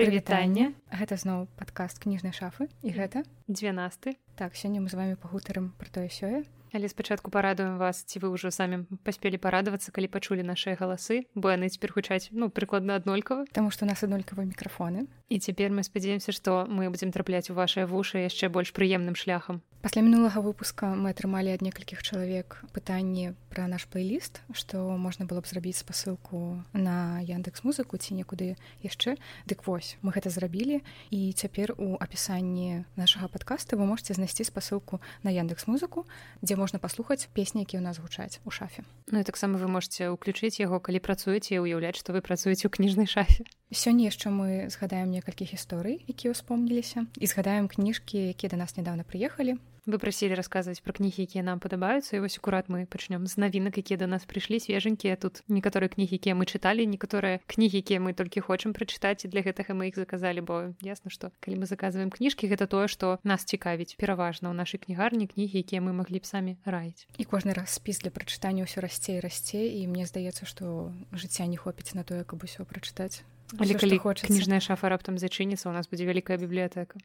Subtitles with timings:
[0.00, 5.76] прывітанне гэта зноў падкаст кніжнай шафы і гэта 12 так сёння мы з вами пагутарым
[5.76, 6.48] про тое сёе.
[6.72, 11.50] Але спачатку парадуем вас ці вы ўжо самі паспелі парадавацца калі пачулі нашыя галасы бо
[11.50, 13.44] яны цяпер гучаць ну прыкладна аднолькава.
[13.52, 15.10] Таму што у нас аднолькавыя мікрафоны.
[15.28, 19.60] І цяпер мы спадзяемся што мы будзем трапляць у вашыя вушы яшчэ больш прыемным шляхам
[19.80, 25.40] пасля мінулага выпуска мы атрымалі ад некалькіх чалавек пытанне пра наш плейліст што можна было
[25.40, 29.16] б зрабіць спасылку на яндекс музыку ці некуды яшчэ
[29.48, 35.00] дык вось мы гэта зрабілі і цяпер у апісанні нашага падкаста вы можете знайсці спасылку
[35.24, 36.04] на яндекс музыку
[36.44, 38.84] дзе можна паслухаць песні якія ў нас гучаць у шафе.
[39.08, 43.08] Ну і таксама вы можете ўключыць яго калі працуеце уяўляць што вы працуеце ў кніжнай
[43.08, 48.74] шафе сёння яшчэ мы згадаем некалькі гісторый якія ўспомніліся і згадаем кніжкі якія да нас
[48.74, 53.30] нядаўна прыехалі вы прасілі расказваць пра кнігі якія нам падабаюцца і вось акурат мы пачнём
[53.30, 57.78] з навінак якія да нас прыйшлі свежанькія тут некаторыя кнігі якія мы чыталі некаторыя кнігі
[57.78, 61.62] якія мы толькі хочам прачытаць і для гэтага мы іх заказалі бо ясна што калі
[61.62, 65.94] мы заказваем кніжкі гэта тое што нас цікавіць пераважна ў нашай кнігарні кнігі якія мы
[65.94, 69.86] маглі б самі раіць і кожны раз спіс для прачытання ўсё расце і расце і
[69.86, 73.24] мне здаецца што жыцця не хопіць на тое каб усё прачытаць
[73.58, 77.00] Але калі хоча кніжная шафа раптам зачыніцца у нас будзе вялікая бібліятэка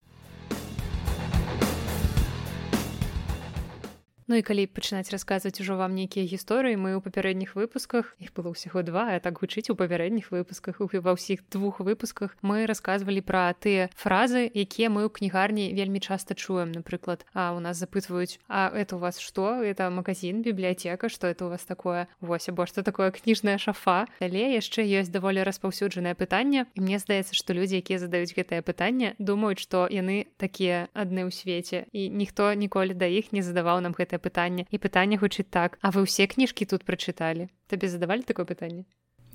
[4.27, 8.57] Ну і калі пачынаць расказваць ужо вам нейкія гісторыі мы ў папярэдніх выпусках іх было
[8.57, 13.53] ўсяго два а так гучыць у папярэдніх выпусках ва ўсіх двух выпусках мы рассказывалі пра
[13.53, 16.73] тыя фразы якія мы ў кнігарні вельмі часта чуем.
[16.73, 19.61] Напрыклад а у нас запытваюць а это у вас что?
[19.61, 21.05] Это магазин бібліятэка?
[21.05, 22.09] Что это у вас такое?
[22.17, 24.09] Вось або что такое кніжная шафа?
[24.17, 29.13] Але яшчэ ёсць даволі распаўсюджанае пытанне і мне здаецца што людзі якія задаюць гэтае пытанне
[29.21, 33.93] думаюць што яны такія адны ў свеце і ніхто ніколі да іх не задаваў нам
[33.93, 35.77] гэта гэтае пытанне і пытанне гучыць так.
[35.81, 38.85] А вы ўсе кніжкі тут прачыталі табе задавалі такое пытанне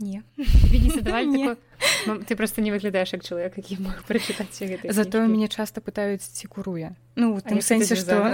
[0.00, 0.22] не.
[0.94, 1.56] Задавалі
[2.06, 6.48] ну, ты просто не выглядаеш як чалавек які мог прачытаць затое мяне часта пытаюць ці
[6.48, 8.32] куруе ну в тым сэнсе што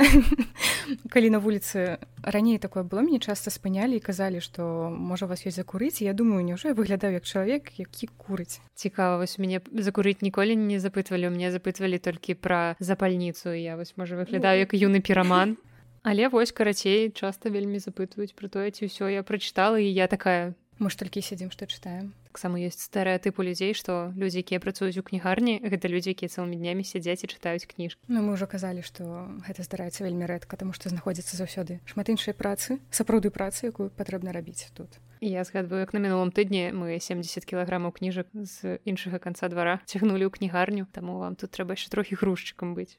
[1.10, 5.58] калі на вуліцы раней такое было мяне часта спынялі і казалі што можа вас ёсць
[5.58, 10.54] закурыць я думаю няўжо я выглядаю як чалавек які курыць цікава вось мяне закурыць ніколі
[10.54, 15.58] не запытвалі у мне запытвалі толькі пра запальніцу я вось можа выглядаю як юны піраман
[16.06, 20.54] Але вось карацей часта вельмі запытваюць пра тое ці ўсё я прачытала і я такая
[20.78, 22.14] мы ж толькі сядзім што чытаем.
[22.30, 26.86] таксама ёсць стэеатыпу людзей што людзі якія працуюць у кнігарні гэта людзі якія цэлымі днямі
[26.86, 30.94] сядзяць і чытаюць кніж Ну мы ўжо казалі што гэта здараецца вельмі рэдка таму што
[30.94, 35.02] знаходзіцца заўсёды шмат іншай працы сапраўды працы якую патрэбна рабіць тут.
[35.18, 40.30] Я згадваю як на мінулым тыдні мы 70 кілаграмаў кніжак з іншага канца двара цягнулі
[40.30, 42.94] ў кнігарню таму вам тут трэба яшчэ трохі грузчыкам быць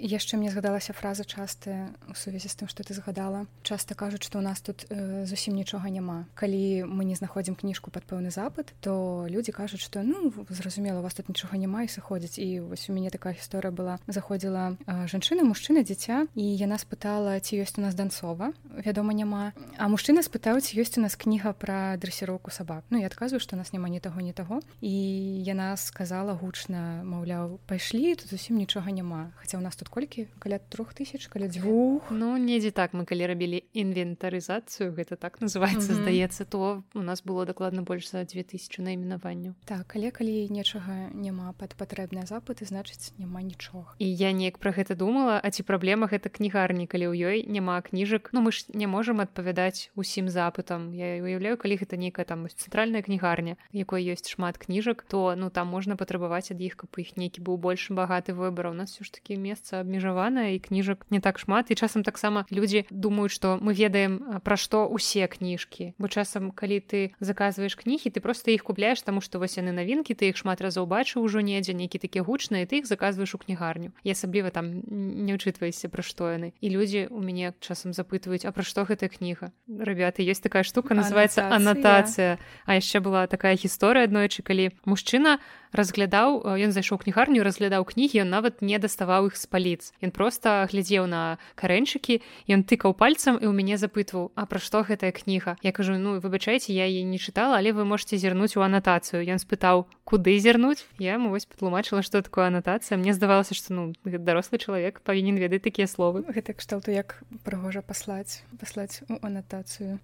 [0.00, 3.44] яшчэ мне згадалася фраза частая у сувязі з тым што ты згадала.
[3.62, 6.24] Часта кажуць што у нас тут э, зусім нічога няма.
[6.34, 11.02] Калі мы не знаходзім кніжку пад пэўны запад то людзі кажуць што ну зразумела у
[11.04, 12.40] вас тут нічога няма і сыходзіць.
[12.40, 14.00] І вось у мяне такая гісторыя была.
[14.08, 18.56] Заходзіла э, жанчына мужчына дзіця і яна спытала ці ёсць у нас данцова.
[18.72, 19.52] Вядома няма.
[19.76, 22.88] А мужчына спытаў ці ёсць у нас кніга пра дрэсіроўку сабак.
[22.88, 24.64] Ну я адказваю што нас няма ні таго ні таго.
[24.80, 30.26] І яна сказала гучна маўляў пайшлі тут зусім нічога няма хаця у нас тут колькі
[30.38, 35.92] каля трох тысяч каля дзвюх ну недзе так мы калі рабілі інвентарызацыю гэта так называется
[35.92, 36.02] mm -hmm.
[36.02, 41.52] здаецца то у нас было дакладна больш за 2000 найменаванняў так але калі нечага няма
[41.52, 43.94] пад патрэбныя запыты значыць няма нічога.
[43.98, 47.80] І я неяк пра гэта думала а ці праблема гэта кнігарні калі ў ёй няма
[47.82, 48.30] кніжак?
[48.32, 50.94] Ну мы ж не можемм адпавядаць усім запытам.
[50.94, 55.68] Я уяўляю калі гэта нейкая там цэнтральная кнігарня якой ёсць шмат кніжак то ну там
[55.68, 59.12] можна патрабаваць ад іх каб іх нейкі быў больш багаты выбар у нас все ж
[59.12, 61.70] таки месца абмежаваная і кніжак не так шмат.
[61.70, 66.80] І часам таксама людзі думаюць што мы ведаем пра што усе кніжкі бо часам калі
[66.80, 70.60] ты заказваеш кнігі ты просто іх купляеш таму што вось яны навінкі ты іх шмат
[70.60, 73.92] разоў бачыў ужо недзе нейкі такі гучныя ты іх заказваеш у кнігарню.
[74.04, 76.52] І асабліва там не ўчытвайся пра што яны.
[76.60, 79.52] І людзі у мяне часам запытваюць а пра што гэтая кніга?
[79.68, 82.38] Ребята есть такая штука называется анатацыя.
[82.66, 85.38] А яшчэ была такая гісторыя аднойчы калі мужчына
[85.72, 89.92] разглядаў ён зайшоў кнігарню разглядаў кнігі ён нават не даставаў іх з паліц.
[90.02, 92.20] Ён просто глядзеў на карэнчыкі
[92.50, 95.56] ён тыкаў пальцам і ў мяне запытваў а пра што гэтая кніга?
[95.62, 99.38] Я кажу ну выбачайце я яе не чытала але вы можете зірнуць у анатацыю ён
[99.38, 100.84] спытаў куды зірнуць?
[100.98, 102.98] Я ему вось патлумачыла что такое анатацыя.
[102.98, 106.26] Мне здавалася что ну дарослы чалавек павінен ведаць такія словы.
[106.26, 110.00] Гэта кшталту як прыгожа паслаць паслаць у анатацыю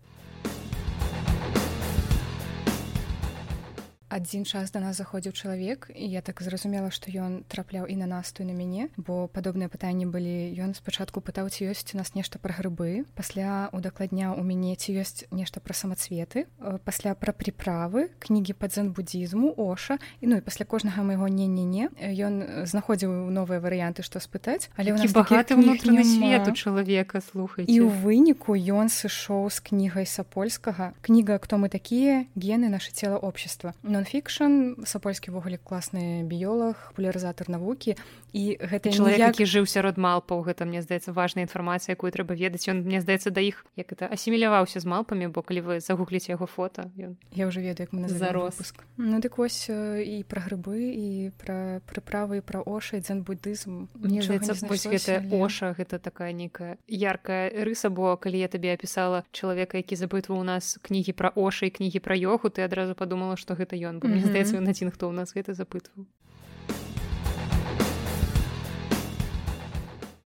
[4.09, 8.07] адзін час да нас заходзіў чалавек і я так зразумела што ён трапляў і на
[8.07, 12.39] насту на мяне бо падобныя пытанні былі ён спачатку пытаў ці ёсць у нас нешта
[12.39, 16.47] пра грыбы пасля удакладняў у мяне ці ёсць нешта пра самацветы
[16.85, 21.65] пасля пра прыправы кнігі па дзен-буддзізму оша і ну і пасля кожнага майго не не
[21.65, 27.19] не ён знаходзіў новыя варыянты што спытаць але у нас багаты ўнутраны свет у чалавека
[27.21, 32.69] слухай і ў выніку ён сышоў з кнігай сапольскага кніга кто мы такія гены.
[32.69, 37.97] Наше цела общества нонфікшн сапольскі ввогуле класны біёлог популярызатор навукі.
[38.37, 39.33] І гэта чалавек ніяк...
[39.33, 42.69] які жыў сярод малпаў гэта мне здаецца важная інфармацыя якую трэба ведаць.
[42.69, 46.47] Ён мне здаецца да іх як это асіміляваўся з малпамі бо калі вы загугліце яго
[46.47, 51.09] фото ён я уже ведаю як мы зароспуск ну дык вось і пра грыбы і
[51.39, 55.39] пра прыправы пра оша дзен буддызм мне здаецца вось гэта але...
[55.39, 60.45] оша гэта такая нейкая яркая рыса бо калі я табе апісала чалавека які запытваў у
[60.45, 64.09] нас кнігі пра оша і кнігі пра йогу ты адразу падумала што гэта ён бо
[64.09, 66.07] мне здаецца ён адзін хто ў нас гэта запытваў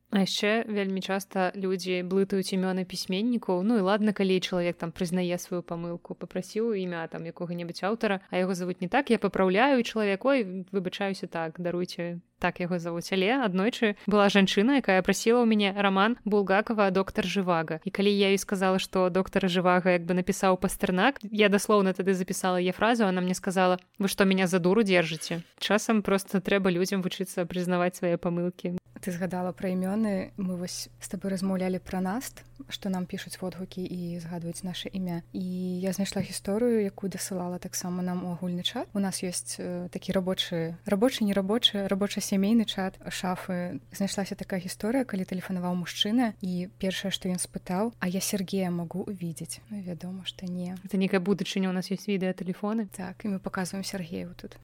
[0.09, 5.38] А яшчэ вельмі часта людзі блытаюць імёны пісьменнікаў Ну і ладна калі чалавек там прызнае
[5.38, 10.65] сваю памылку попрасіў імя там якога-небудзь аўтара а яго завуць не так я папраўляю чалавекой
[10.73, 16.18] выбачаюся так даруйце так яго завуць але аднойчы была жанчына якая прасіла ў мяне роман
[16.25, 21.19] булгакова доктор жывага і калі я і сказала что доктора жывага як бы напісаў пастырнак
[21.30, 25.44] я даслоўна тады запісала я фразу она мне сказала вы что меня за дуру держите?
[25.59, 30.31] Часам просто трэба людзям вучыцца прызнаваць свае памылкі ты згадала пра імёны.
[30.36, 35.24] Мы вось з тобой размаўлялі пра наст што нам пішуць водгукі і згадваюць наше імя
[35.31, 38.91] і я знайшла гісторыю якую дасылала таксама нам у агульны чат.
[38.94, 43.81] У нас ёсць э, такі рабочы рабочы нерабочы рабоча сямейны чат шафы.
[43.89, 49.01] Знайшлася такая гісторыя калі тэлефанаваў мужчына і першае што ён спытаў а я Сергея могу
[49.03, 49.59] увидеть?
[49.69, 50.77] Ну, вядома што не.
[50.85, 54.61] Это некая будучыня у нас ёсць відэа тэлефоны так і мы показываем Сергею тут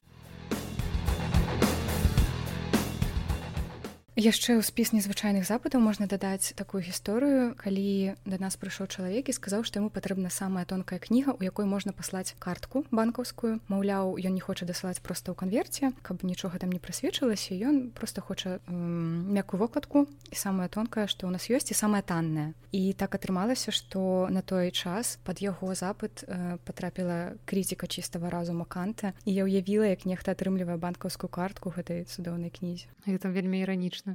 [4.16, 7.52] яшчэ ў спіс незвычайных запытаў можна дадаць такую гісторыю.
[7.60, 11.68] Калі да нас прыйшоў чалавек і сказаў што яму патрэбна самая тонкая кніга у якой
[11.68, 13.60] можна паслаць картку банкаўскую.
[13.68, 18.24] Маўляў ён не хоча дасылаць проста ў канверце каб нічога там не прасвечылася ён просто
[18.24, 23.14] хоча мяккую вокладку і самая тонкая што ў нас ёсць і самая танная і так
[23.16, 29.32] атрымалася што на той час под яго запыт э, потрапіла критика чыстага разума канта і
[29.32, 32.88] я ўявіла як нехта атрымлівае банкаўскую картку гэтай цудоўнай кнізе.
[33.06, 34.05] Гэта вельмі іранічна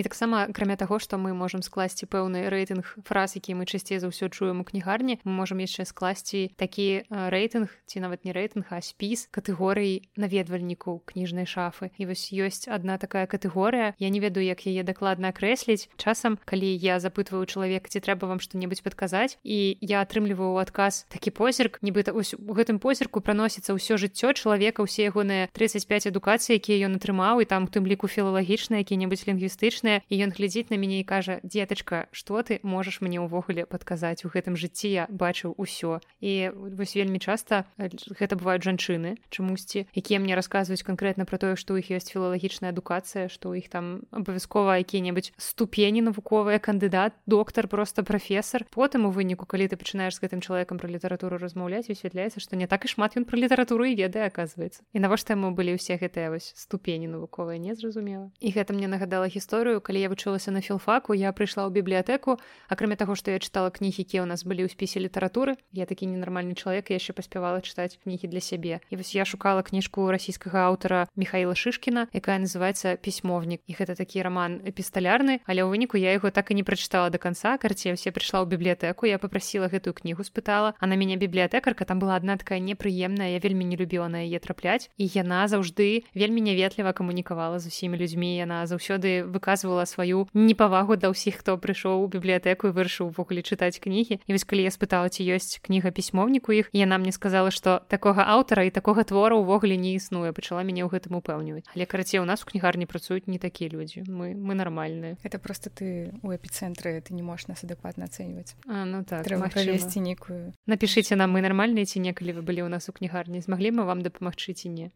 [0.00, 4.08] І таксама акрамя таго, што мы можам скласці пэўны рэйтынг фраз, які мы часцей за
[4.08, 8.80] ўсё чуем у кнігарні, мы можам яшчэ скласці такі рэйтынг ці нават не рэйтынг, а
[8.80, 11.92] спіс катэгорый наведвальнікаў кніжнай шафы.
[12.00, 13.92] І вось ёсць адна такая катэгорыя.
[14.00, 15.92] Я не ведаю, як яе дакладна акрэсліць.
[16.00, 21.28] Часам, калі я запытваю чалавека, ці трэба вам што-небудзь падказаць і я атрымліваю адказ такі
[21.28, 22.24] позірк, нібыта у
[22.56, 27.68] гэтым позірку праносіцца ўсё жыццё чалавека, усе ягоныя 35 адукацыі, якія ён атрымаў і там
[27.68, 32.42] тым ліку філалагічныя, які-небудзь лінгвістычныя класныя і ён глядзіць на мяне і кажа дзетачка что
[32.42, 37.64] ты можаш мне ўвогуле падказаць у гэтым жыцці я бачыў усё і вось вельмі часта
[37.78, 42.70] гэта бываюць жанчыны чамусьці якія мне расказваюць канкрэтна про тое што ў іх ёсць філалагічная
[42.70, 49.10] адукацыя што ў іх там абавязкова якія-небудзь ступені навуковыя кандыдат доктар просто прафесор потым у
[49.10, 52.88] выніку калі ты пачынаеш з гэтым чалавекам пра літаратуру размаўляць высвятляецца што не так і
[52.88, 54.82] шмат ён пра літаратуру і ведае аказваецца.
[54.92, 59.69] І навошта яму былі ўсе гэтыя вось ступені навуковыя незразумела і гэта мне нагадала гісторыю
[59.78, 64.02] калі я вучылася на філфаку я прыйшла ў бібліятэку акрамя таго што я чытала кнігі
[64.02, 68.26] якія ў нас былі ў спісе літаратуры я такі ненармальны чалавек яшчэ паспявала чытаць кнігі
[68.26, 68.82] для сябе.
[68.90, 74.26] І вось я шукала кніжку расійскага аўтара михаила шышкіна якая называется пісьмовнік і гэта такі
[74.26, 78.10] роман эпісталярны але ў выніку я яго так і не прачытала до конца карце все
[78.10, 80.74] прыйшла ў бібліятэку я попросила гэтую кнігу спытала.
[80.80, 84.40] А на мяне бібліятэкарка там была одна такая непрыемная я вельмі не любіла на яе
[84.40, 84.90] трапляць.
[84.96, 90.96] І яна заўжды вельмі няветліва камунікавала з усімі людзьмі яна заўсёды выказывала выказвала сваю непавагу
[90.96, 94.20] да ўсіх хто прыйшоў у бібліятэку і вырашыў увогуле чытаць кнігі.
[94.24, 98.24] І вось калі я спытала ці ёсць кніга пісьмовніку іх яна мне сказала што такога
[98.24, 101.68] аўтара і такога твора ўвогуле не існуе пачала мяне ў гэтым упэўніваць.
[101.74, 104.04] Але карацей у нас у кнігарні працуюць не такія людзі.
[104.08, 105.16] Мы мы нармальныя.
[105.22, 108.56] Это просто ты у эпіцэнтры ты не можаш нас адэкватна ацэньваць.
[108.64, 112.88] Ну так трэба правесці нейкую напішыце нам мы нармальныя ці некалі вы былі ў нас
[112.88, 113.44] у кнігарні?
[113.44, 114.88] Змаглі мы вам дапамагчы ці не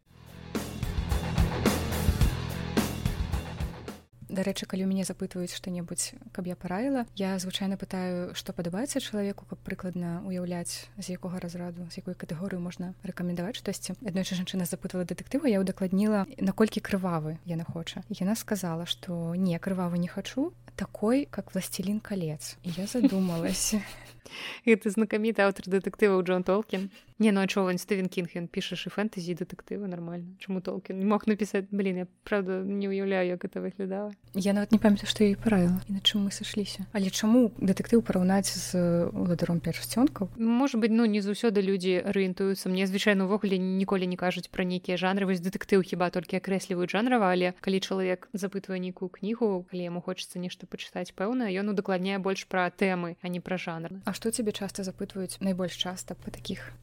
[4.35, 9.61] дарэчы калі мяне запытваюць што-небудзь каб я параіла я звычайна пытаю што падабаецца чалавеку каб
[9.63, 15.47] прыкладна уяўляць з якога разраду з якой катэгорыі можна рэкамендаваць штосьці аднойчы жанчына запытала дэтэктыва
[15.47, 21.53] я ўдакладніла наколькі крывавы яна хоча яна сказала што не крывавы не хачу такой как
[21.53, 23.75] властелин колец і я задумалась.
[24.65, 26.89] Гэта знакаміты аўтар дэтэктываў Джон Толкін
[27.19, 30.35] не ну чого Стывен кінг ён пішаш і фэнтэзі дэтэктывы нормально.
[30.39, 34.71] Чаму толкін не мог напісаць блин я правда не уяўляю як это выглядала я нават
[34.71, 39.07] не памятаю што і правіла і на чым мы сышліся але чаму дэтэктыў параўнаць з
[39.15, 44.51] уладаром першцёнкаў может быть ну не заўсёды людзі арыентуюцца мне звычайна увогуле ніколі не кажуць
[44.51, 45.25] пра нейкія жанры.
[45.25, 50.39] Вось дэтэктыў хіба толькі акрэсліваюць жанрава але калі чалавек запытвае нейкую кнігу калі яму хочацца
[50.39, 54.01] нешта пачытаць пэўна ён удакладняе больш пра тэмы а не пра жанр.
[54.05, 56.73] А што цябе часта запытваюць найбольш часта па такіх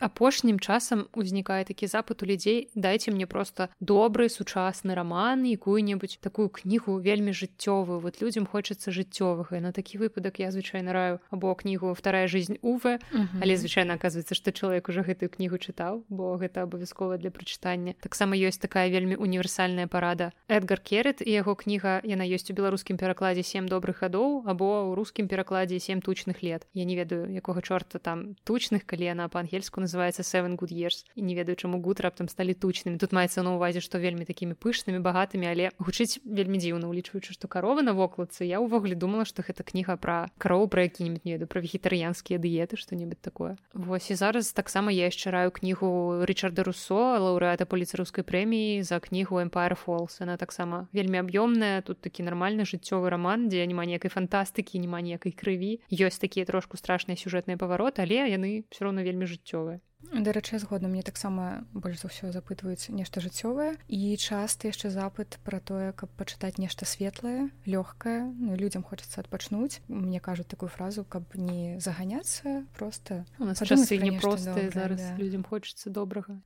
[0.00, 6.48] апошнім часам узнікае такі запыт у людзей дайце мне просто добры сучасны роман якую-небудзь такую
[6.48, 11.94] кнігу вельмі жыццёвую вот людям хочацца жыццёвага на такі выпадак я звычайна раю або кнігу
[11.94, 12.98] вторая жизнь уве
[13.40, 18.36] але звычайна оказывается что чалавек уже гэтую кнігу чытаў бо гэта абавязкова для прачытання таксама
[18.36, 22.54] ёсць такая вельмі універсальная парада эдгар керет і яго кніга яна ёсць у
[22.92, 26.66] беларускім перакладзе сем добрых гадоў або ў рускім перакладзе сем тучных лет.
[26.74, 31.22] Я не ведаю якога чорта там тучных калі яна па-ангельску называется seven good years і
[31.22, 32.98] не ведаю чаму гуд раптам сталі тучнымі.
[32.98, 37.48] Тут маецца на увазе што вельмі такімі пышнымі багатымі але гучыць вельмі дзіўна улічваючы што
[37.48, 38.44] каровы на вокладцы.
[38.44, 42.76] Я ўвогуле думала што гэта кніга пра кароў пра які-нибудь не веду пра вегетарыянскія дыеты
[42.76, 43.56] што-небудзь такое.
[43.72, 49.40] Вось і зараз таксама я яшчэ раю кнігу ричарда руссо лаўрэата поліцарускай прэміі за кнігу
[49.40, 54.82] empire фолс она таксама вельмі аб'ёмная тут такі нармальны жыццёвы роман дзе няма ніякай фантастыкі
[54.82, 59.78] няма ніякай крыві ёсць такія трошку страшныя сюжэтныя павароты але яны все роўно вельмі жыццёвыя
[60.10, 65.62] дарэчы згодна мне таксама больш за ўсё запытваюць нешта жыццёвае і часто яшчэ запыт пра
[65.62, 71.22] тое каб пачытаць нешта светлае лёгкае ну, людям хочацца адпачнуць мне кажуць такую фразу каб
[71.38, 75.14] не заганяцца просто у нас часы непростыя зараз да.
[75.16, 76.42] людям хочацца добрага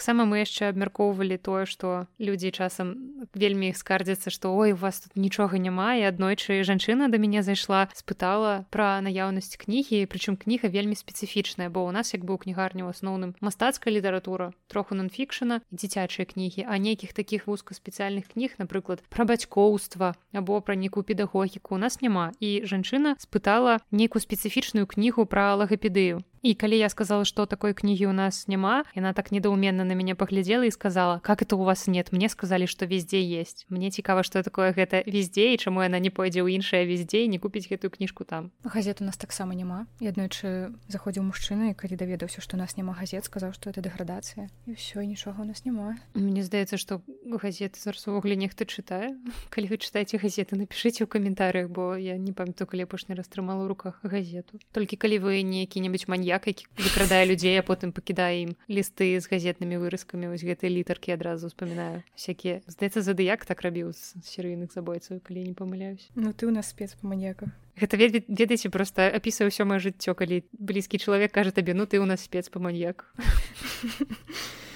[0.00, 2.96] таксама мы яшчэ абмяркоўвалі тое што людзі часам
[3.36, 7.84] вельмі скардзяцца што ой у вас тут нічога няма і аднойчы жанчына да мяне зайшла
[7.92, 12.88] спытала пра наяўнасць кнігі прычым кніга вельмі спецыфічная бо у нас як бы у кнігарні
[12.88, 19.28] ў асноўным мастацкая літаратура троху нонфікшана дзіцячыя кнігі а нейкіх такіх вузкаспецыяльных кніг напрыклад пра
[19.28, 22.32] бацькоўства або пра нейкую педагогіку у нас няма.
[22.40, 28.08] І жанчына спытала нейкую спецыфічную кнігу пра лагапедыю І калі я сказала, што такой кнігі
[28.08, 31.84] ў нас няма, яна так недоуменно на мяне паглядзела і сказала, как это у вас
[31.86, 33.66] нет, мне сказалі, што везде есть.
[33.68, 37.28] Мне цікава, што такое гэта везде і чаму яна не пойдзе ў іншае везде і
[37.28, 38.56] не купіць гэтую кніжку там.
[38.64, 39.84] Газет у нас таксама няма.
[40.00, 44.48] І аднойчы заходзіў мужчына, калі даведаўся, што у нас няма газет, сказаў, што это дэградацыя.
[44.64, 46.00] І ўсё нічога у нас няма.
[46.16, 49.12] Мне здаецца, што газеты зараз увогуле нехта чытае.
[49.52, 53.60] Калі вы чытаеце газеты, напішыце ў каментарыях, бо я не памятаю, калі апошні раз трымала
[53.60, 54.56] ў руках газету.
[54.72, 59.26] Толькі калі вы нейкі-небудзь манья маньяк які выкрадае людзей а потым пакідае ім лісты з
[59.26, 65.18] газетнымі выразкамі вось гэтыя літаркі адразу успамінаю всякія здаецца задыяк так рабіў з серыйных забойцаў
[65.26, 69.66] калі не памыляюсь Ну ты у нас спец па маньяках гэта ведаеце просто апісваю ўсё
[69.66, 73.10] маё жыццё калі блізкі чалавек кажа табе ну ты у нас спец па маньяк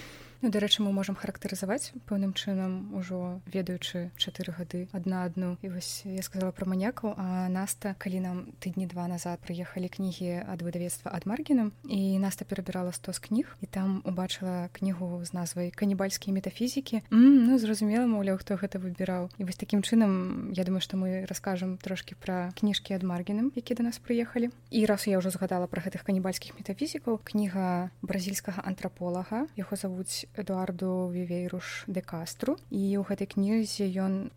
[0.44, 5.56] Ну, дарэчы мы можемм характарызаваць пэўным чынам ужо ведаючы чатыры гады адна адну.
[5.64, 10.44] І вось я сказала пра маньякаў а наста калі нам тыдні два назад прыехалі кнігі
[10.44, 15.32] ад выдавецтва ад маргіным і наста перабірала сто з кніг і там убачыла кнігу з
[15.32, 19.32] назвай канібальскія метафізікі ну зразумела маўляў хто гэта выбіраў.
[19.40, 23.80] І вось такім чынам я думаю што мы раскажам трошки пра кніжкі ад маргіным які
[23.80, 24.52] да нас прыехалі.
[24.68, 31.10] І раз я ўжо згадала пра гэтых канібальскіх метафізікаў кніга бразільскага антраполага яго завуць эдуарду
[31.10, 32.58] вівейруш де кастру.
[32.70, 34.30] І ў гэтай кнізе ён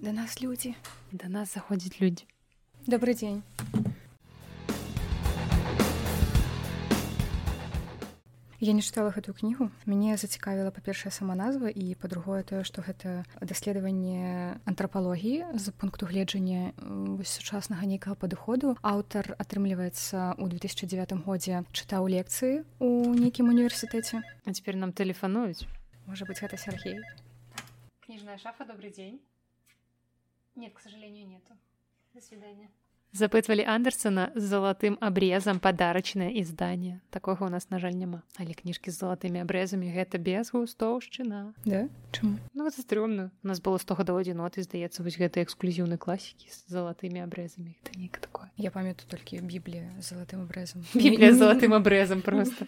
[0.00, 0.74] да нас людзі
[1.12, 2.26] да нас заходзяць людзі
[2.86, 3.42] добрый дзень
[8.60, 9.72] Я не чытала гэтую кнігу.
[9.88, 16.76] Мяне зацікавіла па-першая сама назва і па-другое тое што гэта даследаванне антрапалогіі з пункту гледжання
[17.24, 18.76] сучаснага нейкага падыходу.
[18.84, 24.20] Аўтар атрымліваецца ў 2009 годзе чытаў лекцыі у нейкім універсітэце.
[24.20, 25.64] А цяпер нам тэлефануюць.
[26.04, 27.00] Может быть гэта Сергей.
[28.04, 29.24] Книжная шафа добрый день
[30.52, 31.56] нет к сожалению нету.
[32.12, 32.68] До свидания
[33.12, 38.22] запытвалі андерсона з залатым абрезам падарачнае ізданне такога у нас на жаль няма.
[38.38, 41.88] Але кніжкі з залатымі абрэзамі гэта без густоўшчына да?
[42.54, 47.24] ну, стрёмна у нас было 100 гадоў адзіноты здаецца вось гэта эксклюзіўны класікі з залатымі
[47.26, 48.50] абрэзамі это не такое.
[48.56, 52.66] Я памятаю толькі біблія залатым абрэзам біблія залатым абрэзам просто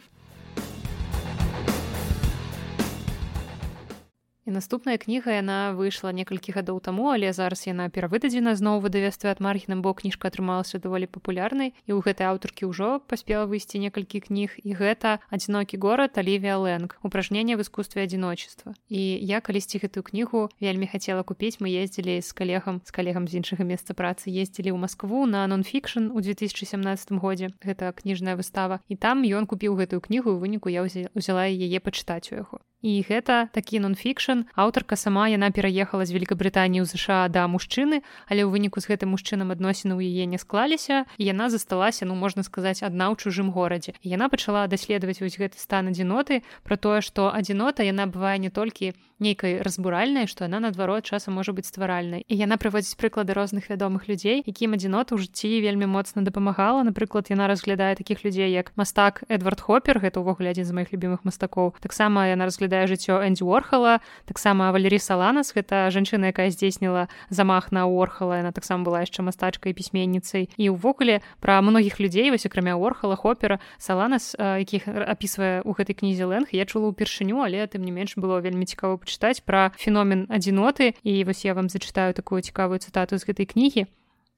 [4.53, 9.83] наступная кніга яна выйшла некалькі гадоў таму але зараз яна перавыдадзена зноў выдавестве ад маргіным
[9.83, 14.77] бо кніжка атрымалася даволі папулярнай і ў гэтай аўтаркі ўжо паспела выйсці некалькі кніг і
[14.77, 20.87] гэта адзінокі горад алівія лэнг упражнение в искусстве адзіночества і я калісьці гэтую кнігу вельмі
[20.87, 25.25] хацела купіць мы ездзілі з калегам з калегам з іншага месца працы ездзілі ў Маскву
[25.27, 27.53] на нонфікшн у 2017 годзе.
[27.63, 28.81] Гэта кніжная выстава.
[28.89, 33.49] І там ён купіў гэтую кнігу выніку я ўзяла яе пачытаць у яго і гэта
[33.55, 34.51] такі нонфікшн.
[34.59, 39.15] Аўтарка сама яна пераехала з Великабрытаніі ў ЗША да мужчыны але ў выніку з гэтым
[39.15, 43.55] мужчынам адносіны ў яе не склаліся і яна засталася ну можна сказаць адна ў чужым
[43.55, 43.95] горадзе.
[44.03, 48.93] Яна пачала даследаваць вось гэты стан адзіноты про тое што адзінота яна бывае не толькі
[49.23, 52.27] нейкай разбуральнай што яна наадварот часам можа быць стваральнай.
[52.27, 56.83] І яна прыводзіць прыклады розных вядомых людзей якім адзінота ў жыцці вельмі моцна дапамагала.
[56.83, 61.23] Напрыклад яна разглядае такіх людзей як мастак эдвард хопер гэта ўвогуле адзін з моих любимых
[61.23, 61.79] мастакоў.
[61.79, 67.73] Таксама яна разглядае разглядае жыццё Эндзі Орхала таксама Валерій Саланас гэта жанчына якая здзейсніла замах
[67.73, 70.49] на Орхала яна таксама была яшчэ мастачкай пісьменніцай.
[70.57, 76.25] І ўвогуле пра многіх людзей вось акрамя Орхала хопера Саланас якіх апісвае ў гэтай кнізе
[76.25, 80.97] лэнг я чула ўпершыню але тым не менш было вельмі цікава пачытаць пра феномен адзіноты.
[81.05, 83.87] І вось я вам зачытаю такую цікавую цытату з гэтай кнігі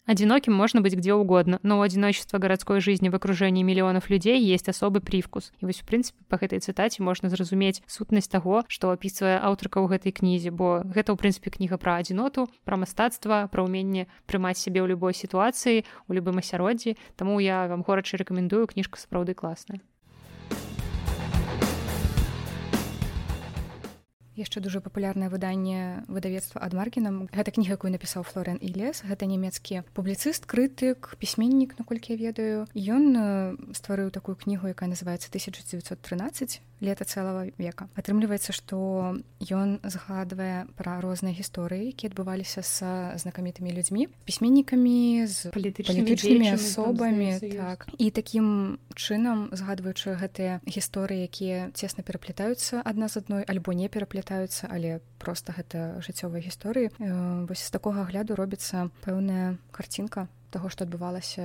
[0.07, 4.69] Одиноким можно быть где угодно, но у одиночества городской жизни в окружении миллионов людей есть
[4.69, 5.51] особый привкус.
[5.61, 9.89] И вось, в принципе, по этой цитате можно зразуметь сутнасць того, что описывая аўтарка ў
[9.89, 14.85] гэтай кнізе, бо гэта, ў прынцыпе, кніга пра адзіноту, пра мастацтва, пра ўменне прымаць сябе
[14.85, 17.01] ў любой сітуацыі, у любым асяроддзі.
[17.17, 19.81] Таму я вам горача рэкамендую кніжка сапраўды класная.
[24.37, 29.27] Яшчэ дуже папулярнае выданне выдавецтва ад маркінам гэта кніга якую напісаў флорен і лес гэта
[29.31, 32.67] нямецкі публіцыст крытык пісьменнік наколькі я ведаю.
[32.75, 33.25] Ён э,
[33.75, 37.89] стварыў такую кнігу якая называется 1913 лета цэлага века.
[37.97, 46.55] Атрымліваецца што ён згадвае пра розныя гісторыі якія адбываліся са знакамітымі людзьмі пісьменнікамі з палітычнымі
[46.55, 47.89] асобамі так.
[47.99, 54.69] І такім чынам згадваючы гэтыя гісторыі якія цесна пераплетаюцца адна з адной альбо не пераплетаюцца
[54.71, 56.93] але просто гэта жыццёвыя гісторыі
[57.49, 61.43] вось з такога агляду робіцца пэўная карцінка таго што адбывалася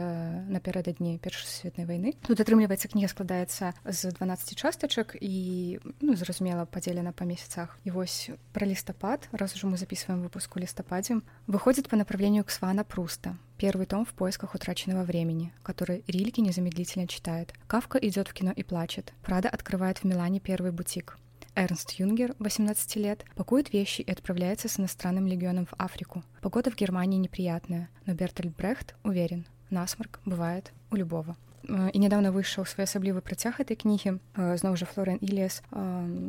[0.53, 7.25] напярэдадні першасветнай вайны тут атрымліваецца кніга складаецца з 12 частачак і ну, зразумела падзелена па
[7.25, 12.53] месяцах і вось пра лістапад раз ужо мы записываем выпуску лістападзе выходит по направлению к
[12.53, 17.53] свана пруста Первый том в поисках утраченного времени, который Рильки незамедлительно читает.
[17.67, 19.13] Кавка идет в кино и плачет.
[19.21, 21.17] Прада открывает в Милане первый бутик.
[21.59, 26.23] Эрнст Юнгер, 18 лет, пакует вещи и отправляется с иностранным легионом в Африку.
[26.41, 31.35] Погода в Германии неприятная, но Бертольд Брехт уверен, насморк бывает у любого
[31.69, 35.61] і нядаўна выйшаў своеасаблівы працяг этой кнігі зноў жа флорен ілес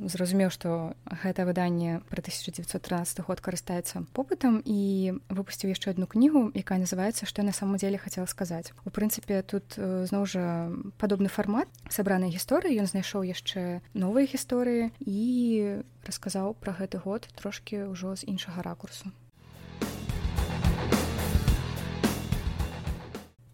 [0.07, 6.79] зразумеў што гэта выданне пра 1913 год карыстаецца попытам і выпусціў яшчэ одну кнігу якая
[6.79, 12.31] называется што на самом деле хацела сказаць у прынцыпе тут зноў жа падобны фармат сабранай
[12.31, 18.63] гісторыі ён знайшоў яшчэ новыя гісторыі і расказаў пра гэты год трошки ўжо з іншага
[18.63, 19.13] ракурсу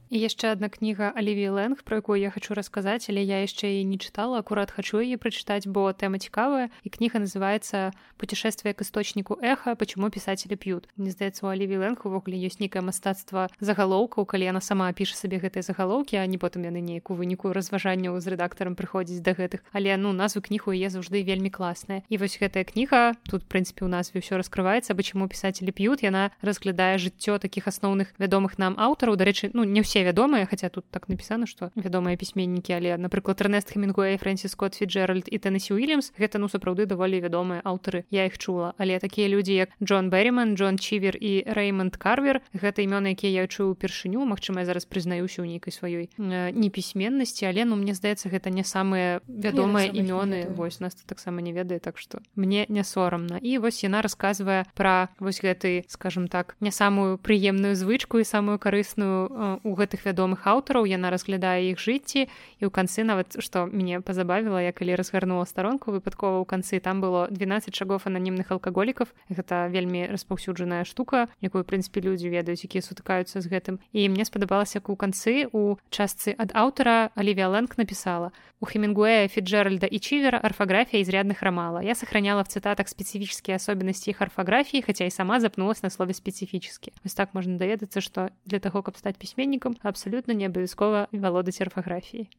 [0.07, 3.91] І яшчэ одна кніга Аліві Лэнг, про якую я хочу расказаць, але я яшчэ і
[3.91, 9.35] не чытала, акурат хачу яе прачытаць, бо тэма цікавая і кніга называется путешествие к источнику
[9.43, 10.87] эха, почему писатели п'ют.
[10.95, 15.43] Мне здаецца, у Аліві Лэнг увогуле ёсць нейкае мастацтва загалоўкаў, калі яна сама піша сабе
[15.43, 19.67] гэтыя загалоўкі, а не потым яны нейкую выніку разважанняў з рэдактарам прыходзіць да гэтых.
[19.75, 22.07] Але ну назву кнігу яе заўжды вельмі класная.
[22.07, 26.95] І вось гэтая кніга тут прынцыпе у назве ўсё раскрываецца, почему писатели п'ют, яна разглядае
[27.03, 31.09] жыццё такіх асноўных вядомых нам аўтараў, дарэчы, ну не ўсе все вядомыя хаця тут так
[31.09, 36.37] напісана што вядомыя пісьменнікі але напрыклад эрнест хемінгуэй фрэнсіс скотт фіджеральд і теннесі уильямс гэта
[36.37, 38.75] ну сапраўды даволі вядомыя аўтары я іх чула.
[38.77, 43.49] Але такія людзі як Джон берриман Джон чівер і рэймонд карвер гэта імёны якія я
[43.49, 48.53] чую упершыню Мачыма я зараз прызнаюся ў нейкай сваёй непісьменнасці але ну мне здаецца гэта
[48.53, 53.41] не самыя вядомыя імёны вось нас таксама не ведае так што мне не сорамна.
[53.41, 58.61] І вось яна расказвае пра вось гэты скажем так не самую прыемную звычку і самую
[58.61, 63.71] карысную у гэтай гэтых вядомых аўтараў яна разглядае іх жыцці і ў канцы нават што
[63.71, 69.07] мяне пазабавіла я калі разгарнула старонку выпадкова ў канцы там было 12 шагов ананімных алкаголікаў.
[69.31, 73.79] Гэта вельмі распаўсюджаная штука якую прынцыпе людзі ведаюць якія сутыкаюцца з гэтым.
[73.95, 79.29] І мне спадабалася як у канцы у частцы ад аўтара алівія лэнг напісала у хемінгуэя
[79.29, 81.81] фиджеральда і чивера арфаграфія изрядных рамала.
[81.85, 86.93] Я сохраняла в цитатах специфические особенности их орфографии хотя и сама запнулась на слове специфически
[87.05, 92.31] вось так можно даведацца что для того каб стать пісьменнікам абсалютна не абавязкова валодаць арфаграфіяй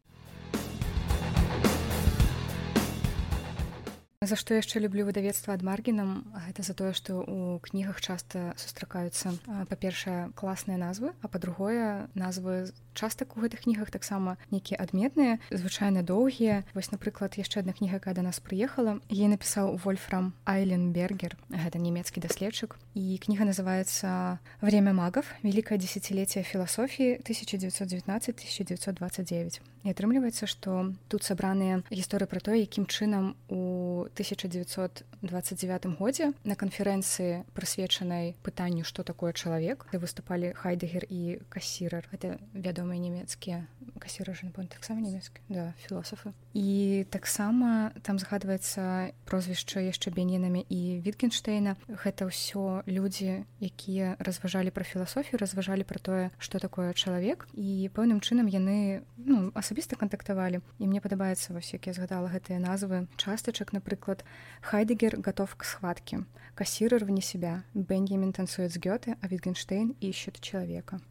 [4.27, 9.31] за што яшчэ люблю выдавецтва ад маргінам гэта за тое што у кнігах часта сустракаюцца
[9.71, 16.65] па-першае класныя назвы а па-другое назвы частак у гэтых кнігах таксама нейкія адметныя звычайна доўгія.
[16.73, 18.97] Вось напрыклад яшчэ адна кніга якая да нас прыехала.
[19.13, 21.37] Ей напісаў вольфрам айленбергер.
[21.53, 22.81] Гэта нямецкі даследчык.
[22.97, 25.29] І кніга называется время магов.
[25.43, 33.35] Великое десятилетие філасофіі 1919 1929 і атрымліваецца што тут сабраныя гісторыі пра тое якім чынам
[33.47, 42.37] у 1929 годзе на канферэнцыі прысвечанай пытанню што такое чалавек выступалі хайдегер і касірар это
[42.53, 43.67] вядома вядомыя нямецкія
[43.99, 52.31] касіражны таксама нямецкі да філосафы і таксама там згадваецца прозвішча яшчэ бенінамі і віткенштейна гэта
[52.31, 57.47] ўсё людзі якія разважалі пра філасофію разважалі пра тое што такое чалавек.
[57.53, 60.61] І пэўным чынам яны ну, асабіста кантактавалі.
[60.79, 64.23] І мне падабаецца вось як я згадала гэтыя назвы частачак напрыклад
[64.61, 66.23] хайдегер готов к схватке
[66.55, 71.01] касірыр вне себя беньямін танцует з гёты а вітгенштейн ищет чалавека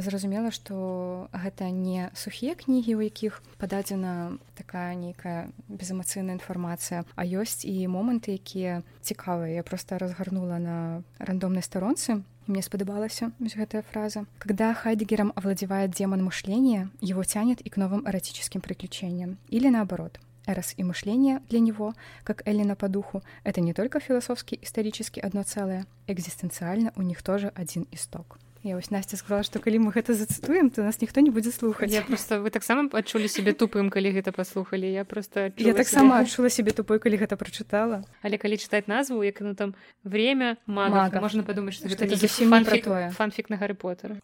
[0.00, 7.64] зразумела што гэта не сухія кнігі у якіх пададзена такая нейкая безэмацыйная інфармацыя а ёсць
[7.64, 9.54] і моманты якія цікавыя.
[9.54, 12.22] Я просто разгарнула на рандомнай старонцы.
[12.46, 14.26] Мне спадабалася гэтая фраза.
[14.38, 19.38] Когда хайдегером овладевает демон мышления его тянет и к новым эротическим приключениям.
[19.48, 24.58] Или наоборот Эрос и мышление для него, как Эллина по духу, это не только философски
[24.62, 28.38] исторически одно целое, экзистенциально у них тоже один исток.
[28.62, 31.88] Я вось Настя сказала што калі мы гэта зацытуем то нас ніхто не будзе слухаць
[31.88, 36.52] я просто вы таксама адчулі сябе тупым калі гэта паслухалі я просто я таксама адчула
[36.52, 39.72] сябе тупой калі гэта прачытала але калі чытаць назву як ну там
[40.04, 44.20] время мага можна падумаць што гэта зусім фанфік, фанфік на гары поттера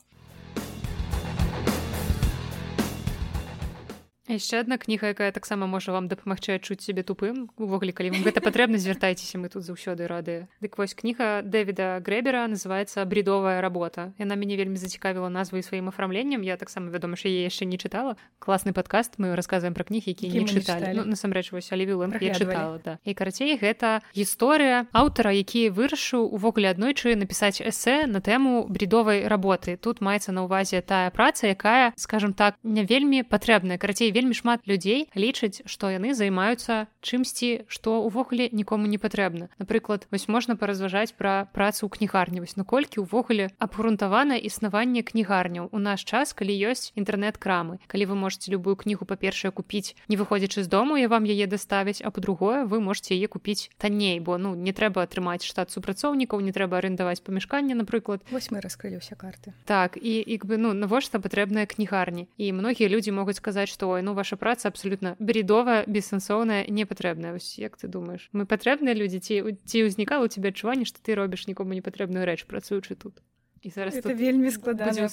[4.28, 7.48] яшчэ одна кніга якая таксама можа вам дапамагчы адчуць сябе тупым.
[7.56, 10.48] Увогуле калі вам гэта патрэбна звяртайцеся мы тут заўсёды рады.
[10.60, 16.42] Дык вось кніга дэвіда грэбера называется бредовая работа яна мяне вельмі зацікавіла назвай сваім афармленнем.
[16.42, 18.16] Я таксама вядома ж яе яшчэ не чытала.
[18.38, 20.94] Класны падкаст мы рассказываем пра кнігі які не чыталі.
[20.96, 22.98] ну, насамрэч вось алівілым я чытала да.
[23.04, 29.76] І карацей гэта гісторыя аўтара які вырашыў увогуле аднойчы напісаць эсэ на тэму бредовай работы.
[29.76, 33.78] Тут маецца на ўвазе тая праца якая скажем так не вельмі патрэбная.
[33.78, 39.48] Карацей вельмі шмат людзей лічаць што яны займаюцца чымсьці што увогуле нікому не патрэбна.
[39.62, 42.42] Напрыклад вось можна паразважаць пра працу ў кнігарні.
[42.42, 45.70] Вось наколькі ўвогуле абгрунтавана існаванне кнігарняў.
[45.70, 50.66] У наш час калі ёсць інтэрнэт-крамы калі вы можете любую кнігу па-першае купіць не выходзячы
[50.66, 54.54] з дому я вам яе даставіць а по-другое вы можете яе купіць танней бо ну
[54.54, 58.22] не трэба атрымаць штат супрацоўнікаў не трэба арендаваць памяшканне напрыклад.
[58.30, 59.54] Вось мы раскрылі ўсе карты.
[59.64, 62.28] Так і як бы ну навошта патрэбная кнігарні?
[62.36, 66.64] І многія людзі могуць сказаць што ну ваша праца абсолютно бредовая бессэнсоўная
[66.96, 68.28] непатрэбная ось як ты думаешь?
[68.32, 72.48] Мы патрэбныя людзі ці ці ўзнікала у тебе адчуванне што ты робіш нікому непатрэбную рэч
[72.48, 73.20] працуючы тут.
[73.62, 75.08] І зараз это вельмі складана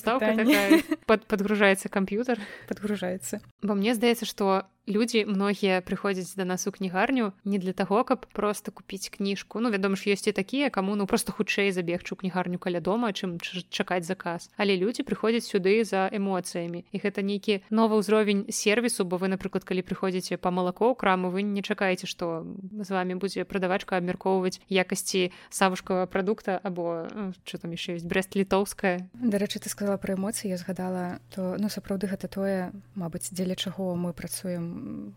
[1.09, 7.31] под подгружаецца камп'ютар подгружаецца бо мне здаецца што людзі многія прыходзяць да нас у кнігарню
[7.45, 11.07] не для таго каб просто купіць кніжку ну вядома ж ёсць і такія каму ну
[11.07, 13.39] просто хутчэй забегчу кнігарню каля дома чым
[13.71, 14.51] чакаць заказ.
[14.57, 19.63] Але людзі прыходзяць сюды за эмоцыямі і гэта нейкі новы ўзровень сервісу бо вы напрыклад
[19.63, 22.43] калі прыходзіце па малако ў краму вы не чакаеце што
[22.75, 27.07] з вами будзе прадавачка абмяркоўваць якасці савушкавага прадукта або
[27.47, 31.71] что там яшчэ ёсць брест літоўская дарэчы ты сказала пра эмоцыі я згадала то ну
[31.71, 34.72] сапраўды гэта тое мабыць дзеля чаго мы працуем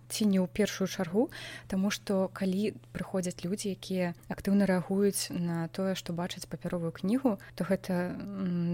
[0.08, 1.28] ці не ў першую чаргу
[1.66, 7.64] Таму што калі прыходзяць людзі якія актыўна рэагуюць на тое што бачаць папяровую кнігу то
[7.64, 8.14] гэта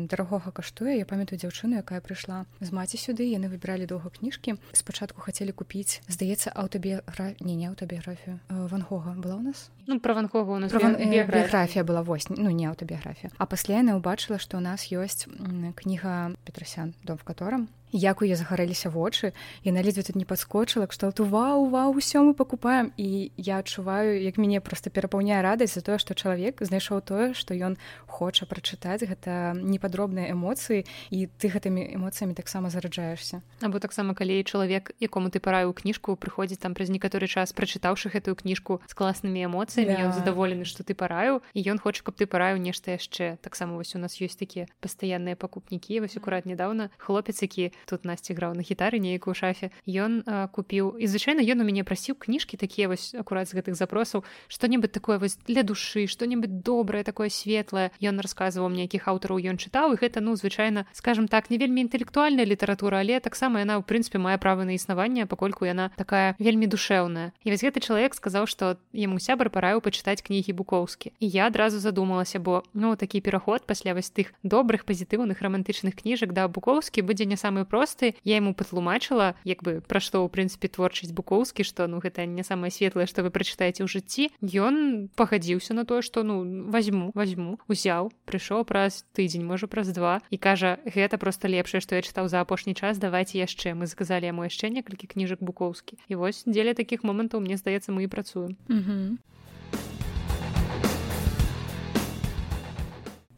[0.08, 0.98] дарагога каштуе.
[0.98, 6.00] Я памятаю дзяўчыну якая прыйшла з маці сюды яны выбіралі доўга кніжкі спачатку хацелі купіць
[6.08, 9.70] здаецца аўтабігра не не аўтабіяграфію вангога была у нас?
[9.86, 11.84] Ну пра вангога у нас біяграфія.
[11.84, 13.32] была вось ну не аўтабіяграфія.
[13.38, 15.26] А пасля яна ўбачыла што ў нас ёсць
[15.74, 19.32] кніга петрасян дом в котором як у я загарэліся вочы
[19.64, 22.92] яна ледзьве тут не падскочыла кшталту вау вау усё мы пакупаем!
[22.96, 27.54] І я адчуваю як мяне просто перапаўняе радасць за тое што чалавек знайшоў тое што
[27.54, 27.76] ён
[28.06, 34.92] хоча прачытаць гэта непадробныя эмоцыі і ты гэтымі эмоцыямі таксама зараджаешься або таксама калі чалавек
[35.00, 39.92] якому ты параю кніжку прыходзіць там праз некаторы час прачытаўшы гэтую кніжку з класнымі эмоцыямі
[39.92, 40.06] yeah.
[40.08, 43.36] ён задаволены што ты параю і ён хоча каб ты параю нешта яшчэ.
[43.42, 46.00] Таксама вось у нас ёсць такія пастаянныя пакупнікі.
[46.00, 51.06] Вось акурат нядаўна хлопец які тут насці граў на гітары нейкую шафе ён купіў і
[51.06, 55.38] звычайна ён у мяне прасіў кніжкі такія вось акурат з гэтых запросаў што-небудзь такое вось
[55.46, 60.20] для душы што-небудзь добрае такое светлае ён расказваў мне якіх аўтараў ён чытаў і гэта
[60.20, 64.64] ну звычайна скажем так не вельмі інтэлектуальная літаратура але таксама яна ў прынцыпе мае права
[64.64, 69.50] на існаванне пакольку яна такая вельмі душэўная і вось гэты чалавек сказаў што яму сябар
[69.50, 74.32] параіў пачытаць кнігі букоўскі і я адразу задумалася бо ну такі пераход пасля вось тых
[74.42, 78.12] добрых пазітыўных романтычных кніжак да букоўскі будзе не самы просты.
[78.20, 82.44] Я ему патлумачыла як бы пра што ў прынцыпе творчасць букоўскі што ну гэта не
[82.44, 84.28] самае светлае што вы прачытаеце ў жыцці.
[84.44, 90.20] Ён пагадзіўся на тое што ну возьму возьму узяў прыйшоў праз тыдзень можа праз два
[90.28, 94.28] і кажа гэта просто лепшае што я чытаў за апошні час давайте яшчэ мы сказалі
[94.28, 98.60] яму яшчэ некалькі кніжак букоўскі і вось дзеля такіх момантаў мне здаецца мы і працуем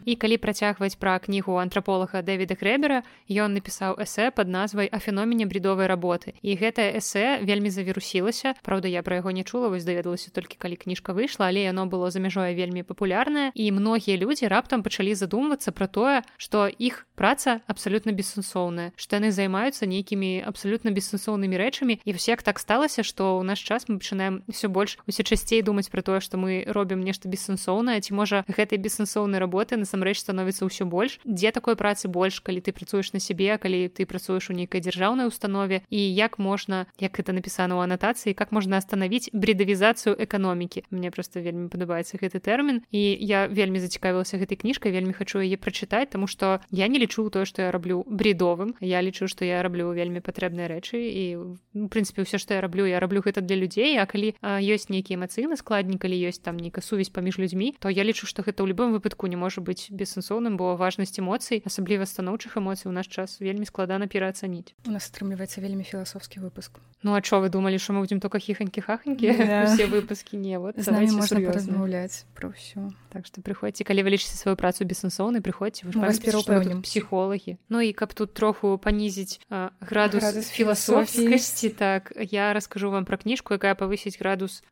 [0.04, 5.48] І калі працягваць пра кнігу антраполага дэвіда крэбера ён напісаў эсэ под назвай о феномене
[5.48, 8.54] бредовай работы і гэтае эсэ вельмі завірусілася.
[8.60, 12.10] Праўда я пра яго не чула вось даведалася толькі калі кніжка выйшла але яно было
[12.12, 13.50] за мяжой вельмі папулярнае.
[13.54, 19.32] І многія людзі раптам пачалі задумвацца пра тое што іх праца абсалютна бессэнсоўная што яны
[19.32, 22.00] займаюцца нейкімі абсалютна бессэнсоўнымі рэчамі.
[22.04, 25.88] І всех так сталася што ў наш час мы пачынаем все больш усе часцей думаць
[25.88, 30.66] пра тое што мы робім нешта бессэнсоўнае ці можа гэтай бессэнсоўнай работы на насамрэч становіцца
[30.66, 34.54] ўсё больш дзе такой працы больш калі ты працуеш на сябе калі ты працуеш у
[34.54, 35.86] нейкай дзяржаўнай установе?
[35.90, 41.40] І як можна як это напісана ў анатацыі как можна остановить бредавізацыю эканомікі мне просто
[41.40, 46.26] вельмі падабаецца гэты тэрмін і я вельмі зацікавілася гэтай кніжкай вельмі хачу яе прачытаць тому
[46.26, 48.74] что я не лічу тое что я раблю бредовым.
[48.80, 52.86] Я лічу что я раблю вельмі патрэбныя рэчы і в прынцыпе ўсё что я раблю
[52.86, 56.82] я раблю гэта для людзей а калі ёсць нейкі эмацыйны складнік калі ёсць там нейкая
[56.82, 59.96] сувязь паміж людзьмі то я лічу что гэта ў любым выпадку не можа быть быць
[60.04, 65.10] бессэнсоўным бо важнасць эмоцый асабліва станоўчых эмоцый у наш час вельмі складана пераацаніць у нас
[65.10, 66.80] атрымліваецца вельмі філасофскі выпуск.
[67.02, 69.30] Ну а чо вы думалі що мы будзем только хіханькі хаханькі
[69.68, 70.36] все выпуски?
[70.36, 75.42] Не вот можна размаўляць про ўсё так что прыходзьце калі вы лічыце сваю працу бессэнсоўнай
[75.42, 79.40] прыходзьце пераўпэўнем псіхолагі Ну і каб тут троху панізіць
[79.80, 84.62] градус, градус філасофскасці так я раскажу вам пра кніжку якая павысіць градус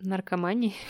[0.00, 0.74] наркаманіі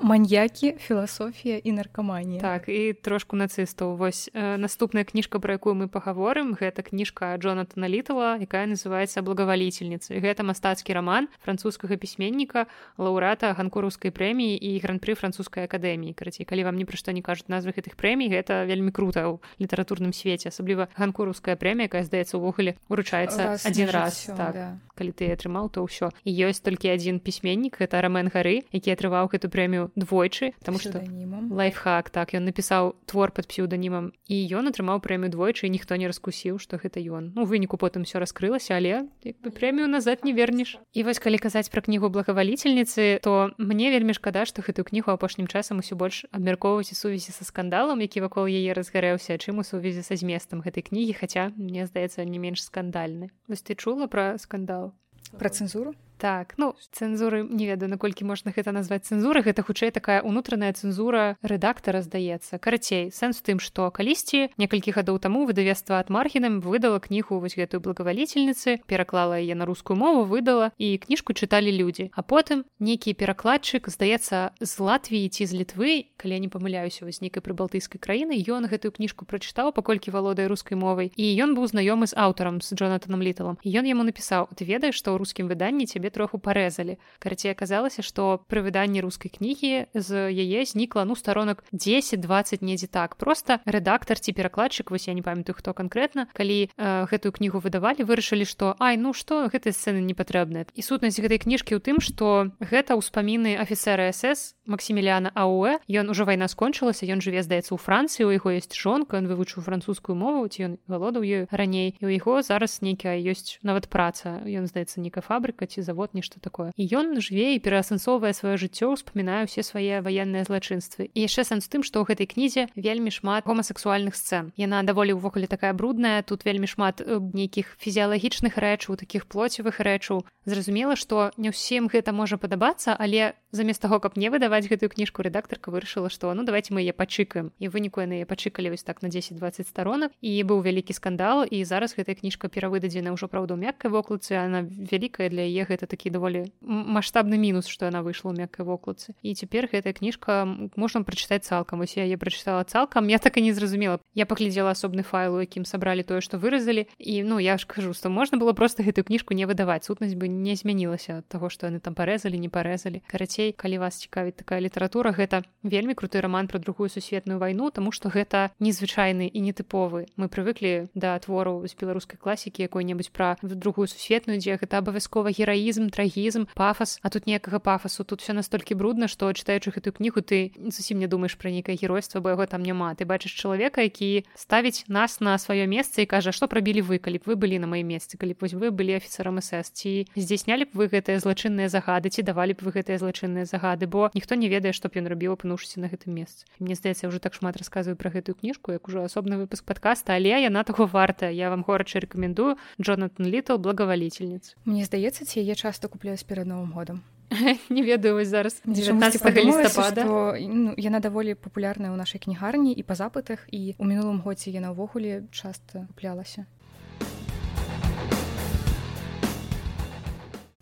[0.00, 5.88] маньякі філасофія і наркаманія так і трошку нацыстаў вось э, наступная кніжка про якую мы
[5.88, 12.66] пагаворым гэта кніжка джонатана літала якая называется благовалительніцы гэта мастацкі роман французскага пісьменніка
[12.98, 16.14] лаўрата ганкураўскай прэміі і гран-пры французскай акадэміі.
[16.14, 19.34] Карацей калі вам ні пра што не кажуць назвы гэтых прэмій гэта вельмі круто ў
[19.60, 24.30] літаратурным свеце асабліва ганкураўская прэмія якая здаецца увогуле уручаецца один раз.
[24.36, 24.68] так да.
[24.94, 26.10] калі ты атрымаў то ўсё.
[26.24, 31.02] І ёсць толькі адзін пісьменнік это рамен гары які атрываў гэту прэмію двойчы тому что
[31.50, 36.62] лайфхак так ён напісаў твор под псеўданімам і ён атрымаў прэмію двойчы ніхто не раскусіў
[36.62, 41.02] что гэта ён ну выніку потым все раскрылася але бы прэмію назад не вернеш і
[41.02, 45.82] вось калі казаць пра кнігу благавалительніцы то мне вельмі шкада что гэтую кнігу апошнім часам
[45.82, 50.14] усё больш абмяркоўваць у сувязі са скандалам які вакол яе разгарэўся чым у сувязі са
[50.16, 53.30] зместам гэтай кнігі хаця мне здаецца не менш скандальны.
[53.48, 54.94] Вось ты чула пра скандал?
[55.38, 60.22] Пра цэнзуру так ну цэнзуры не ведаю наколькі можна гэта назваць цэнзуры гэта хутчэй такая
[60.22, 66.60] унутраная цэнзура рэдактара здаецца карацей сэнс тым што калісьці некалькі гадоў таму выдавецтва ад маргінам
[66.60, 72.10] выдала кнігу вось гэтую благавалительніцы пераклала яе на рускую мову выдала і кніжку чыталі людзі
[72.14, 77.20] а потым нейкі перакладчык здаецца з латвіі ці з літвы калі я не памыляюся вось
[77.20, 82.06] нейкай прыбалтыйскай краіны ён гэтую кніжку прачытаў паколькі валодае рускай мовай і ён быў знаёмы
[82.06, 86.03] з аўтарам з джонатаном літалам ён яму напісаў ты ведаеш што ў рускім выданні цябе
[86.10, 92.64] троху парэзалі карацей аказалася што пры выданні рускай кнігі з яе знікла ну старонак 10-20
[92.64, 93.16] недзе так.
[93.16, 98.04] Просто рэдактор ці перакладчык вось я не памятаю хто канкрэтна калі э, гэтую кнігу выдавалі
[98.04, 102.00] вырашылі што ай ну што гэтай сцэны не патрэбныя і сутнасць гэтай кніжкі ў тым
[102.00, 107.80] што гэта ўспаміны афіцера сс максіміляна ауэ ён уже вайна скончылася ён жыве здаецца ў
[107.80, 111.96] францыі у яго есть жонка ён вывучыў французскую мову ці ён валодаў ёю раней.
[112.00, 114.40] І у яго зараз нейкая ёсць нават праца.
[114.44, 116.74] Ён здаецца нейкая фабрыка ці завод нешта такое.
[116.74, 121.06] І ён жыве і пераасэнсоўвае сваё жыццё успамінаю все свае ваенныя злачынствы.
[121.14, 124.50] І яшчэ сэнс тым што ў гэтай кнізе вельмі шмат гомасексуальных сцэн.
[124.58, 130.26] Яна даволі ўвогуле такая брудная тут вельмі шмат нейкіх фізіялагічных рэчаў таких плоцевых рэчаў.
[130.44, 135.22] Зразумела што не ўсім гэта можа падабацца але замест таго каб не выдаваць гэтую кніжку
[135.22, 139.08] рэдактарка вырашыла што ну давайте мы яе пачыкаем і выніку яны пачыкалі вось так на
[139.08, 140.10] 10-20 сторонок.
[140.20, 145.30] І быў вялікі скандал і зараз гэтая кніжка перавыдадзена ўжо праўда мяккай вокладцы она вялікая
[145.30, 149.70] для яе гэта такі даволі маштабны мінус што яна выйшла ў мяккай вокладцы і цяпер
[149.70, 150.42] гэтая кніжка
[150.74, 154.00] можна прачытаць цалкам вось я яе прачытала цалкам я так і не зразумела.
[154.14, 157.94] Я паглядзела асобны файл у якім сабралі тое што выразалі і ну я ж кажу
[157.94, 161.78] што можна было просто гэтую кніжку не выдаваць сутнасць бы не змянілася таго што яны
[161.78, 166.58] там парэзалі не парэзалі карацей калі вас цікавіць такая літаратура гэта вельмі круты роман про
[166.58, 170.06] другую сусветную вайну тому что гэта незвычайны і нетыповы.
[170.16, 175.90] Мы прывыклі да твору з беларускай класікі якой-небудзь пра другую сусветную дзе гэта абавязкова гераізм
[175.90, 178.04] трагізм пафас а тут некага пафасу.
[178.04, 182.20] Тут все настолькі брудна што чытаючы гэтую кнігу ты зусім не думаешь пра нейкае геройства
[182.20, 182.94] бо яго там няма.
[182.94, 187.18] Ты бачыш чалавека які ставіць нас на сваё месца і кажа што прабілі вы калі
[187.18, 189.74] б вы былі на маім месцы калі б вось вы былі офіцерам эсэс?
[189.74, 194.14] Ці здзяйснялі б вы гэтыя злачынныя загады ці давалі б вы гэтыя злачынныя загады бо
[194.14, 196.46] ніхто не ведае што б ён рабіў апынуўшыся на гэтым месцы.
[196.62, 200.38] Мне здаецца уже так шмат расказваю про гэтую кніжку як ужо асобны выпуск подкаста але
[200.38, 201.26] яна таго варта.
[201.26, 206.70] Я вам горача рекомендую джонатан літл благовалительніц Мне здаецца ці яе часто купляюць перад новым
[206.70, 207.02] годам?
[207.68, 208.62] Не ведаю вось зараз.
[208.66, 210.04] Лістапада
[210.40, 214.70] ну, яна даволі папулярная ў нашай кнігарні і па запытах і у мінулым годзе яна
[214.70, 216.46] ўвогуле часта куплялася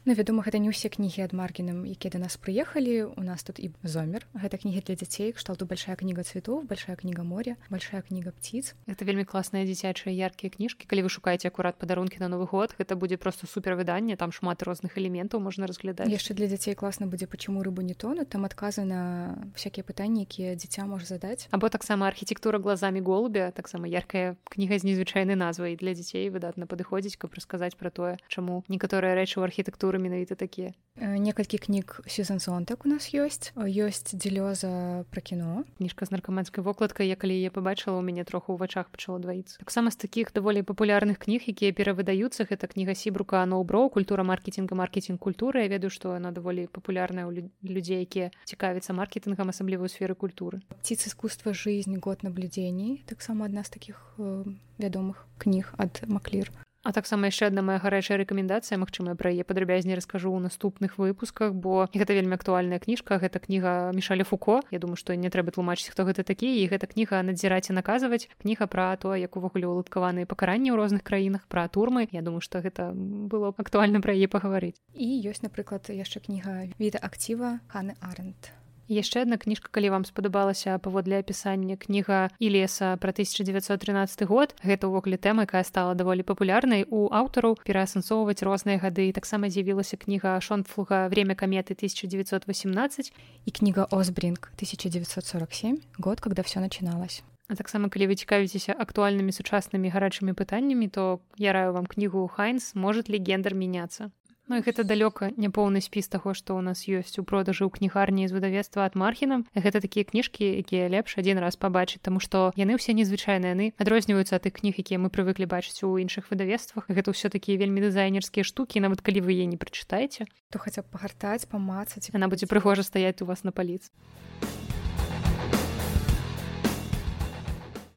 [0.05, 3.15] Ну, вядома гэта не ўсе кнігі ад маргінам якія да нас прыехалі.
[3.15, 4.27] У нас тут і зомер.
[4.35, 9.07] Гэта кнігі для дзяцей кшталту большая кніга цветов большая кніга моря большая кніга птиц это
[9.07, 10.87] вельмі класныя дзіцячыя яркія кніжкі.
[10.91, 14.63] Калі вы шукаеце акурат падарункі на новы год гэта будзе просто супер выданне там шмат
[14.63, 16.11] розных элементаў можна разглядаць.
[16.11, 20.59] Яшчэ для дзяцей класна будзе пачаму рыбу не тону там адказы на всякие пытанні якія
[20.59, 21.47] дзіця можа задаць.
[21.51, 25.77] Або таксама архітэктура глазамі голубя таксама яркая кніга з незвычайнай назвай.
[25.77, 30.35] Для дзяцей выдатна падыходзіць каб расказаць пра тое чаму некаторыя рэчы ў архітэктуры культуры менавіта
[30.35, 36.65] такія некалькі кніг сезонсон так у нас ёсць ёсць дзелёза пра кіно кніжка з наркаманскай
[36.65, 40.33] вокладкай я калі я побачыла у мяне троху ў вачах пачала дваіцца таксама з такіх
[40.33, 45.93] даволі папулярных кніг якія перавыдаюцца гэта кніга сібрука ноуброў культура маркетинга маркетинг культуры я ведаю
[45.93, 50.61] што яна даволі папулярная ў людзей якія цікавіцца маркетингам асаблівую сферы культуры.
[50.83, 51.53] Ціц искусства.
[51.53, 51.97] Жизнь.
[51.99, 54.45] Год наблюдзений таксама адна з таких э,
[54.79, 56.53] вядомых кніг ад маклір
[56.83, 61.55] А таксама яшчэ адна моя гарячая рэкамендацыя Мачыма пра яе падрабязней раскажу ў наступных выпусках
[61.55, 64.67] бо гэта вельмі актуальная кніжка гэта кніга мішаля фуко.
[64.75, 68.27] Я думаю што не трэба тлумачыць хто гэта такі і гэта кніга надзіраць і наказваць
[68.43, 72.11] кніга пра то як увогуле уладкаваныя пакаранні ў розных краінах пра турмы.
[72.11, 74.75] Я думаю што гэта было актуальна пра яе пагаварыць.
[74.99, 78.51] І ёсць напрыклад яшчэ кніга віда акціва ханы арент
[78.93, 84.89] яшчэ адна кніжка калі вам спадабалася паводле апісання кніга і леса пра 1913 год гэта
[84.89, 89.13] ўвогуле тэма якая стала даволі папулярнай у аўтараў пераасэнсоўваць розныя гады.
[89.13, 91.09] Таксама з'явілася кніга шонфлуга.
[91.09, 91.75] Время каметы.
[91.75, 93.13] 1918
[93.45, 99.91] і кніга озбринг 1947 год когда все начиналось А таксама калі вы цікавіцеся актуальнымі сучаснымі
[99.93, 102.75] гарачымі пытаннямі то я раю вам кнігу хайнс.
[102.75, 104.11] Может ли гендер меняться
[104.51, 107.71] Ну і гэта далёка не поўны спіс таго, што ў нас ёсць у продажы ў
[107.71, 109.47] кнігарні з выдавецтва ад мархінам.
[109.55, 114.43] Гэта такія кніжкі, якія лепш адзін раз пабачыць, таму што яны ўсе незвычайныя яны адрозніваюцца
[114.43, 116.91] ад тых кніг, якія мы прывыклі бачыць у іншых выдавецтвах.
[116.91, 120.91] Гэта ўсё такія вельмі дызайнерскія штукі, нават калі вы е не прачытаеце, то хаця б
[120.91, 123.95] пагартаць, памацаць, яна будзе прыгожа стаяць у вас на паліц.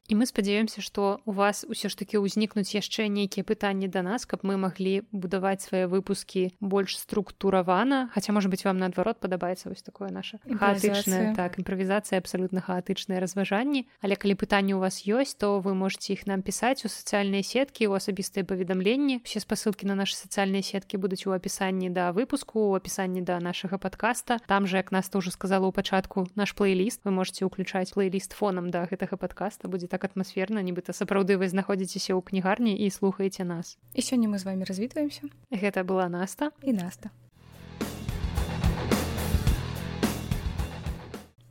[0.08, 4.22] І мы спадзяёмся, што у вас ўсё ж такі ўзнікнуць яшчэ нейкія пытанні да нас,
[4.22, 9.82] каб мы маглі будаваць свае выпускі больш структуравана, хаця можа быць вам наадварот падабаецца вось
[9.82, 13.90] такое наша хаатычная так імправізацыя абсалютна хаатычныя разважанні.
[13.98, 17.90] Але калі пытанні ў вас ёсць, то вы можете іх нам пісаць у сацыяльныя сеткі
[17.90, 19.26] у асабістыя паведамленні.
[19.26, 23.74] Усе спасылкі на нашы сацыяльныя сеткі будуць у апісанні да выпуску у апісанні да нашага
[23.82, 24.38] падкаста.
[24.46, 28.38] Там жа як нас то ўжо сказала ў пачатку наш плейліст вы можете ўключаць плейліст
[28.38, 33.48] фонам да гэтага падкаста будзе так атмасферна нібыта сапраўды вы знаходзіцеся ў кнігарні і слухаеце
[33.48, 33.80] нас.
[33.96, 35.32] І сёння мы з вами развітваемся.
[35.48, 36.52] Гэта была наста.
[36.60, 37.16] І наста